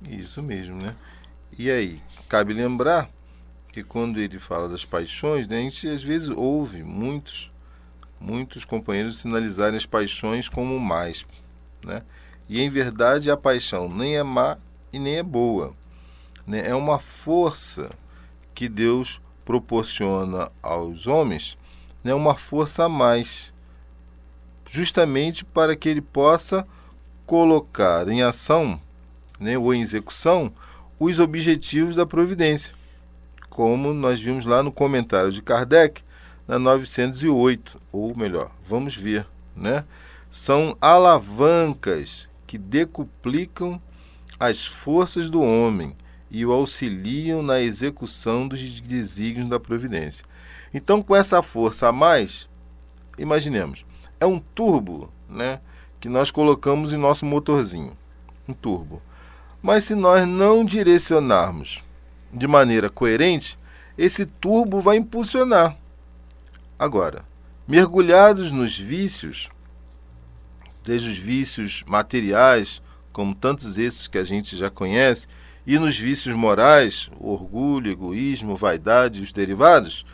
Isso 0.10 0.42
mesmo, 0.42 0.78
né? 0.78 0.96
E 1.58 1.70
aí, 1.70 2.02
cabe 2.28 2.54
lembrar 2.54 3.10
que 3.72 3.84
quando 3.84 4.20
ele 4.20 4.38
fala 4.38 4.68
das 4.68 4.84
paixões, 4.84 5.48
né, 5.48 5.60
a 5.60 5.62
gente 5.62 5.88
às 5.88 6.04
vezes 6.04 6.30
ouve 6.30 6.84
muitos, 6.84 7.52
muitos 8.20 8.66
companheiros 8.66 9.20
sinalizarem 9.20 9.78
as 9.78 9.86
paixões 9.86 10.50
como 10.50 10.78
mais, 10.80 11.26
né? 11.84 12.04
E 12.50 12.60
em 12.62 12.70
verdade 12.70 13.32
a 13.32 13.38
paixão 13.38 13.88
nem 13.88 14.18
é 14.18 14.24
má 14.24 14.58
e 14.92 15.00
nem 15.00 15.16
é 15.16 15.24
boa, 15.24 15.74
né? 16.46 16.68
É 16.68 16.76
uma 16.76 17.00
força 17.00 17.90
que 18.54 18.68
Deus 18.68 19.22
proporciona 19.46 20.52
aos 20.62 21.08
homens, 21.08 21.58
né? 22.04 22.14
Uma 22.14 22.36
força 22.36 22.86
a 22.86 22.90
mais, 22.90 23.54
justamente 24.70 25.46
para 25.46 25.78
que 25.78 25.88
ele 25.88 26.02
possa 26.02 26.68
colocar 27.26 28.10
em 28.10 28.22
ação, 28.22 28.82
né, 29.40 29.58
ou 29.58 29.74
em 29.74 29.82
execução, 29.82 30.52
os 31.00 31.18
objetivos 31.18 31.96
da 31.96 32.06
providência 32.06 32.76
como 33.52 33.94
nós 33.94 34.20
vimos 34.22 34.46
lá 34.46 34.64
no 34.64 34.72
comentário 34.72 35.30
de 35.30 35.42
Kardec, 35.42 36.02
na 36.48 36.58
908, 36.58 37.78
ou 37.92 38.16
melhor, 38.18 38.50
vamos 38.66 38.96
ver, 38.96 39.28
né? 39.56 39.84
São 40.32 40.76
alavancas 40.80 42.30
que 42.48 42.58
decuplicam 42.58 43.80
as 44.40 44.66
forças 44.66 45.30
do 45.30 45.42
homem 45.42 45.96
e 46.32 46.46
o 46.46 46.54
auxiliam 46.54 47.44
na 47.44 47.60
execução 47.60 48.48
dos 48.48 48.80
desígnios 48.80 49.50
da 49.50 49.60
providência. 49.60 50.26
Então, 50.74 51.04
com 51.04 51.14
essa 51.14 51.44
força 51.44 51.90
a 51.90 51.92
mais, 51.92 52.48
imaginemos, 53.18 53.86
é 54.18 54.26
um 54.26 54.40
turbo, 54.40 55.12
né, 55.30 55.60
que 56.00 56.08
nós 56.08 56.32
colocamos 56.32 56.94
em 56.94 56.98
nosso 56.98 57.26
motorzinho, 57.26 57.92
um 58.48 58.54
turbo. 58.54 59.02
Mas 59.62 59.84
se 59.84 59.94
nós 59.94 60.26
não 60.26 60.64
direcionarmos 60.64 61.84
de 62.34 62.48
maneira 62.48 62.90
coerente, 62.90 63.58
esse 63.98 64.26
turbo 64.26 64.80
vai 64.80 64.98
impulsionar. 64.98 65.76
Agora, 66.78 67.24
mergulhados 67.68 68.52
nos 68.52 68.78
vícios, 68.78 69.50
desde 70.84 71.10
os 71.10 71.18
vícios 71.18 71.84
materiais, 71.86 72.82
como 73.12 73.36
tantos 73.36 73.78
esses 73.78 74.08
que 74.08 74.18
a 74.18 74.24
gente 74.24 74.58
já 74.58 74.70
conhece, 74.70 75.28
e 75.66 75.78
nos 75.78 75.98
vícios 75.98 76.34
morais, 76.34 77.10
orgulho, 77.20 77.92
egoísmo, 77.92 78.56
vaidade 78.56 79.20
e 79.20 79.22
os 79.22 79.32
derivados, 79.32 80.06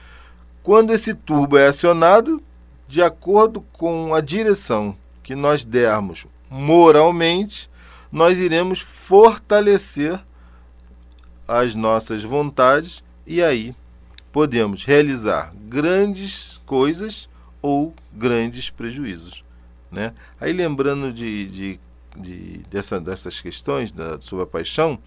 quando 0.62 0.94
esse 0.94 1.14
turbo 1.14 1.58
é 1.58 1.68
acionado, 1.68 2.44
de 2.88 3.02
acordo 3.02 3.62
com 3.74 4.14
a 4.14 4.22
direção 4.22 4.96
que 5.24 5.36
nós 5.36 5.64
dermos 5.64 6.26
moralmente, 6.50 7.70
nós 8.12 8.38
iremos 8.38 8.80
fortalecer 8.80 10.20
as 11.48 11.76
nossas 11.76 12.24
vontades 12.24 13.04
e 13.26 13.42
aí 13.42 13.76
podemos 14.32 14.84
realizar 14.84 15.54
grandes 15.68 16.60
coisas 16.66 17.30
ou 17.62 17.94
grandes 18.14 18.70
prejuízos. 18.70 19.44
Né? 19.92 20.14
Aí 20.40 20.52
lembrando 20.52 21.14
de, 21.14 21.48
de, 21.48 21.80
de 22.16 22.58
dessa, 22.70 23.00
dessas 23.00 23.42
questões 23.42 23.92
da, 23.92 24.20
sobre 24.20 24.44
a 24.44 24.48
paixão, 24.48 25.00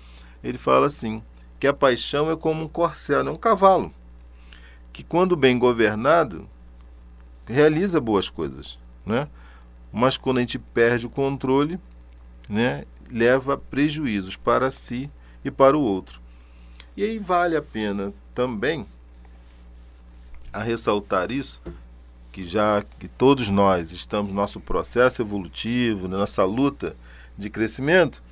ele 0.43 0.59
fala 0.59 0.87
assim, 0.87 1.23
que 1.59 1.67
a 1.67 1.75
paixão 1.75 2.31
é 2.31 2.37
como 2.37 2.65
um 2.65 2.69
corcel, 2.69 3.27
é 3.27 3.31
um 3.31 3.37
cavalo, 3.37 3.93
que 4.93 5.05
quando 5.05 5.37
bem 5.37 5.59
governado, 5.59 6.49
realiza 7.47 8.01
boas 8.01 8.31
coisas. 8.31 8.79
Né? 9.05 9.29
Mas 9.93 10.17
quando 10.17 10.39
a 10.39 10.41
gente 10.41 10.59
perde 10.59 11.07
o 11.07 11.11
controle, 11.11 11.79
né, 12.49 12.85
leva 13.11 13.57
prejuízos 13.57 14.37
para 14.37 14.71
si 14.71 15.11
e 15.45 15.51
para 15.51 15.77
o 15.77 15.81
outro. 15.81 16.21
E 16.97 17.05
aí 17.05 17.19
vale 17.19 17.57
a 17.57 17.63
pena 17.63 18.13
também 18.35 18.87
a 20.53 20.63
ressaltar 20.63 21.31
isso, 21.31 21.63
que 22.33 22.43
já 22.43 22.83
que 22.99 23.09
todos 23.09 23.49
nós 23.49 23.93
estamos 23.93 24.33
no 24.33 24.37
nosso 24.37 24.61
processo 24.61 25.23
evolutivo, 25.23 26.09
na 26.09 26.19
nossa 26.19 26.45
luta 26.45 26.97
de 27.37 27.49
crescimento, 27.49 28.23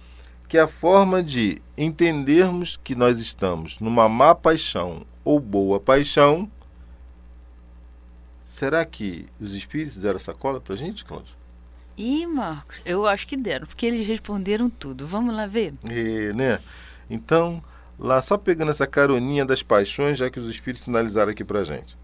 que 0.49 0.59
a 0.59 0.67
forma 0.67 1.23
de 1.23 1.61
entendermos 1.77 2.79
que 2.83 2.95
nós 2.95 3.19
estamos 3.19 3.79
numa 3.79 4.09
má 4.09 4.35
paixão 4.35 5.05
ou 5.25 5.39
boa 5.39 5.79
paixão, 5.79 6.51
será 8.43 8.85
que 8.85 9.27
os 9.39 9.55
espíritos 9.55 9.99
deram 9.99 10.17
essa 10.17 10.33
cola 10.35 10.61
para 10.61 10.75
a 10.75 10.77
gente, 10.77 11.05
Cláudio? 11.05 11.35
Ih, 11.97 12.27
Marcos, 12.27 12.81
eu 12.85 13.07
acho 13.07 13.27
que 13.27 13.37
deram, 13.37 13.67
porque 13.67 13.85
eles 13.85 14.07
responderam 14.07 14.71
tudo. 14.71 15.07
Vamos 15.07 15.35
lá 15.35 15.47
ver? 15.47 15.75
É, 15.85 16.33
né? 16.33 16.61
Então, 17.11 17.63
lá 17.99 18.23
só 18.23 18.39
pegando 18.39 18.71
essa 18.71 18.87
caroninha 18.87 19.45
das 19.45 19.63
paixões, 19.63 20.19
já 20.19 20.31
que 20.31 20.39
os 20.39 20.49
espíritos 20.49 20.85
sinalizaram 20.85 21.33
aqui 21.33 21.45
para 21.45 21.65
gente. 21.65 21.97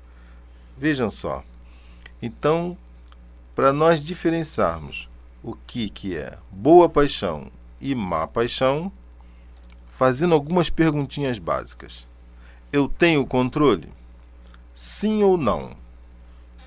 Vejam 0.76 1.10
só. 1.10 1.42
Então, 2.20 2.76
para 3.54 3.72
nós 3.72 4.00
diferenciarmos 4.00 5.08
o 5.42 5.54
que, 5.66 5.88
que 5.88 6.16
é 6.16 6.38
boa 6.50 6.88
paixão 6.88 7.50
e 7.80 7.94
má 7.94 8.26
paixão, 8.26 8.90
fazendo 9.90 10.34
algumas 10.34 10.70
perguntinhas 10.70 11.38
básicas. 11.38 12.06
Eu 12.72 12.88
tenho 12.88 13.24
controle? 13.26 13.88
Sim 14.74 15.22
ou 15.22 15.36
não? 15.36 15.76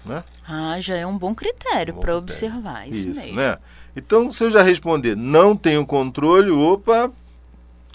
Né? 0.06 0.24
Ah, 0.48 0.80
já 0.80 0.96
é 0.96 1.06
um 1.06 1.18
bom 1.18 1.36
critério 1.36 1.96
para 1.96 2.16
observar 2.16 2.88
isso, 2.88 3.10
isso 3.10 3.20
mesmo. 3.20 3.36
Né? 3.36 3.58
Então, 3.96 4.32
se 4.32 4.44
eu 4.44 4.50
já 4.50 4.62
responder 4.62 5.18
não 5.18 5.58
tenho 5.58 5.86
controle, 5.86 6.52
opa, 6.52 7.12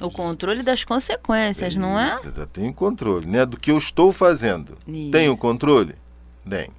o 0.03 0.11
controle 0.11 0.63
das 0.63 0.85
consequências, 0.85 1.73
Isso, 1.73 1.81
não 1.81 1.99
é? 1.99 2.21
Já 2.35 2.47
tenho 2.47 2.73
controle, 2.73 3.27
né? 3.27 3.47
Do 3.47 3.57
que 3.57 3.71
eu 3.71 3.79
estou 3.79 4.13
fazendo. 4.13 4.77
Isso. 4.87 5.11
Tenho 5.11 5.37
controle? 5.37 5.95
Tenho. 6.49 6.73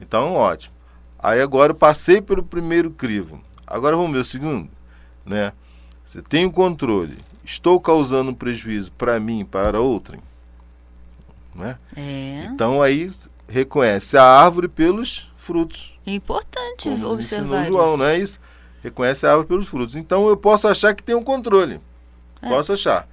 Então, 0.00 0.34
ótimo. 0.34 0.74
Aí 1.18 1.40
agora 1.40 1.72
eu 1.72 1.76
passei 1.76 2.20
pelo 2.20 2.42
primeiro 2.42 2.90
crivo. 2.90 3.40
Agora 3.66 3.96
vamos 3.96 4.12
ver 4.12 4.18
o 4.18 4.24
segundo, 4.24 4.68
né? 5.24 5.52
Você 6.04 6.20
tem 6.20 6.44
o 6.44 6.50
controle. 6.50 7.16
Estou 7.42 7.80
causando 7.80 8.34
prejuízo 8.34 8.92
para 8.92 9.18
mim 9.18 9.40
e 9.40 9.44
para 9.44 9.80
outrem? 9.80 10.20
Né? 11.54 11.78
É. 11.96 12.48
Então 12.50 12.82
aí 12.82 13.10
reconhece 13.48 14.16
a 14.18 14.24
árvore 14.24 14.68
pelos 14.68 15.30
frutos. 15.36 15.98
É 16.06 16.12
importante 16.12 16.88
Como 16.88 17.08
observar 17.08 17.62
ensinou 17.62 17.64
João, 17.64 17.96
não 17.96 18.04
é 18.04 18.18
isso? 18.18 18.40
Reconhece 18.82 19.26
a 19.26 19.30
árvore 19.30 19.48
pelos 19.48 19.68
frutos. 19.68 19.96
Então 19.96 20.28
eu 20.28 20.36
posso 20.36 20.68
achar 20.68 20.94
que 20.94 21.02
tem 21.02 21.14
um 21.14 21.24
controle. 21.24 21.80
É. 22.44 22.48
Posso 22.48 22.72
achar. 22.72 23.08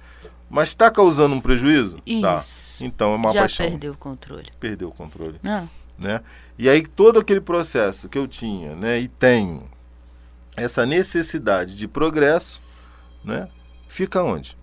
Mas 0.48 0.68
está 0.70 0.90
causando 0.90 1.34
um 1.34 1.40
prejuízo? 1.40 1.98
Isso. 2.04 2.20
Tá. 2.20 2.44
Então 2.80 3.12
é 3.12 3.16
uma 3.16 3.32
Já 3.32 3.40
paixão. 3.40 3.66
perdeu 3.68 3.92
o 3.92 3.96
controle. 3.96 4.50
Perdeu 4.58 4.88
o 4.88 4.92
controle. 4.92 5.40
Ah. 5.44 5.66
Né? 5.98 6.20
E 6.58 6.68
aí 6.68 6.86
todo 6.86 7.20
aquele 7.20 7.40
processo 7.40 8.08
que 8.08 8.18
eu 8.18 8.26
tinha, 8.26 8.74
né, 8.74 8.98
e 8.98 9.08
tenho 9.08 9.64
essa 10.56 10.84
necessidade 10.84 11.74
de 11.74 11.88
progresso, 11.88 12.62
né, 13.24 13.48
fica 13.88 14.22
onde? 14.22 14.56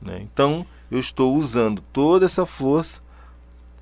Né? 0.00 0.20
Então 0.22 0.64
eu 0.90 0.98
estou 0.98 1.34
usando 1.36 1.82
toda 1.92 2.26
essa 2.26 2.46
força 2.46 3.00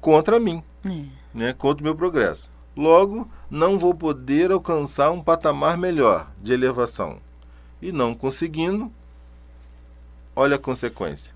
contra 0.00 0.40
mim, 0.40 0.62
é. 0.84 1.04
né, 1.34 1.52
contra 1.52 1.82
o 1.82 1.84
meu 1.84 1.94
progresso. 1.94 2.50
Logo, 2.76 3.30
não 3.50 3.78
vou 3.78 3.94
poder 3.94 4.50
alcançar 4.50 5.10
um 5.10 5.22
patamar 5.22 5.78
melhor 5.78 6.30
de 6.42 6.52
elevação. 6.52 7.18
E 7.80 7.92
não 7.92 8.14
conseguindo, 8.14 8.92
olha 10.36 10.56
a 10.56 10.58
consequência. 10.58 11.34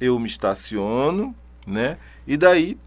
Eu 0.00 0.18
me 0.18 0.26
estaciono, 0.26 1.34
né? 1.66 1.98
E 2.26 2.36
daí 2.36 2.78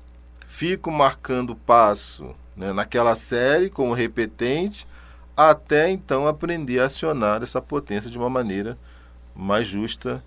fico 0.48 0.92
marcando 0.92 1.56
passo 1.56 2.36
né, 2.58 2.74
naquela 2.74 3.16
série 3.16 3.70
como 3.70 3.94
repetente, 3.94 4.88
até 5.38 5.90
então 5.90 6.28
aprender 6.28 6.80
a 6.80 6.86
acionar 6.86 7.42
essa 7.42 7.62
potência 7.62 8.10
de 8.10 8.18
uma 8.18 8.30
maneira 8.30 8.78
mais 9.36 9.68
justa 9.68 10.24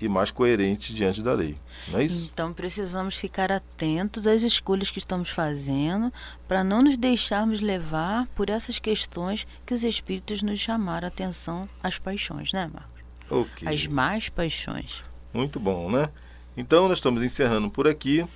e 0.00 0.08
mais 0.08 0.30
coerente 0.30 0.94
diante 0.94 1.22
da 1.22 1.34
lei. 1.34 1.56
Não 1.88 1.98
é 1.98 2.04
isso? 2.04 2.30
Então 2.32 2.52
precisamos 2.52 3.14
ficar 3.14 3.52
atentos 3.52 4.26
às 4.26 4.42
escolhas 4.42 4.90
que 4.90 4.98
estamos 4.98 5.28
fazendo 5.28 6.12
para 6.48 6.64
não 6.64 6.82
nos 6.82 6.96
deixarmos 6.96 7.60
levar 7.60 8.26
por 8.34 8.48
essas 8.48 8.78
questões 8.78 9.46
que 9.66 9.74
os 9.74 9.84
espíritos 9.84 10.42
nos 10.42 10.58
chamaram 10.58 11.06
a 11.06 11.08
atenção 11.08 11.68
às 11.82 11.98
paixões, 11.98 12.52
né, 12.52 12.68
Marcos? 12.72 12.99
Okay. 13.30 13.68
As 13.68 13.86
más 13.86 14.28
paixões. 14.28 15.02
Muito 15.32 15.60
bom, 15.60 15.90
né? 15.90 16.10
Então 16.56 16.88
nós 16.88 16.98
estamos 16.98 17.22
encerrando 17.22 17.70
por 17.70 17.86
aqui 17.86 18.26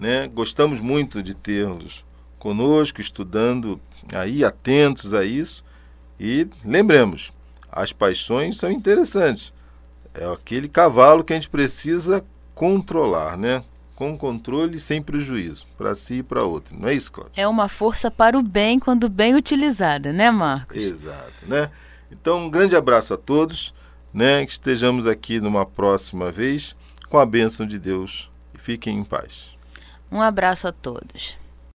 né? 0.00 0.28
Gostamos 0.28 0.80
muito 0.80 1.22
de 1.22 1.34
tê-los 1.34 2.04
conosco, 2.38 3.02
estudando 3.02 3.78
aí, 4.14 4.42
atentos 4.42 5.12
a 5.12 5.24
isso. 5.24 5.62
E 6.18 6.48
lembremos, 6.64 7.32
as 7.70 7.92
paixões 7.92 8.56
são 8.56 8.70
interessantes. 8.70 9.52
É 10.14 10.24
aquele 10.24 10.68
cavalo 10.68 11.22
que 11.22 11.34
a 11.34 11.36
gente 11.36 11.50
precisa 11.50 12.24
controlar, 12.54 13.36
né? 13.36 13.62
Com 13.94 14.16
controle 14.16 14.76
e 14.76 14.80
sem 14.80 15.02
prejuízo, 15.02 15.66
para 15.76 15.94
si 15.94 16.14
e 16.14 16.22
para 16.22 16.42
outro. 16.42 16.74
Não 16.78 16.88
é 16.88 16.94
isso, 16.94 17.12
Cláudio? 17.12 17.34
É 17.36 17.46
uma 17.46 17.68
força 17.68 18.10
para 18.10 18.38
o 18.38 18.42
bem 18.42 18.78
quando 18.78 19.10
bem 19.10 19.34
utilizada, 19.34 20.10
né, 20.10 20.30
Marcos? 20.30 20.76
Exato, 20.76 21.46
né? 21.46 21.70
Então, 22.10 22.46
um 22.46 22.50
grande 22.50 22.74
abraço 22.74 23.12
a 23.12 23.18
todos, 23.18 23.74
né? 24.12 24.44
Que 24.44 24.52
estejamos 24.52 25.06
aqui 25.06 25.40
numa 25.40 25.64
próxima 25.64 26.30
vez 26.30 26.76
com 27.08 27.18
a 27.18 27.26
bênção 27.26 27.66
de 27.66 27.78
Deus. 27.78 28.30
Fiquem 28.54 28.98
em 28.98 29.04
paz. 29.04 29.56
Um 30.10 30.20
abraço 30.20 30.66
a 30.68 30.72
todos. 30.72 31.36